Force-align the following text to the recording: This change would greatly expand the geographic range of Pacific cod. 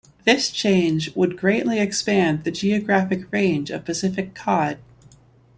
This 0.25 0.49
change 0.49 1.15
would 1.15 1.37
greatly 1.37 1.79
expand 1.79 2.43
the 2.43 2.49
geographic 2.49 3.31
range 3.31 3.69
of 3.69 3.85
Pacific 3.85 4.33
cod. 4.33 4.79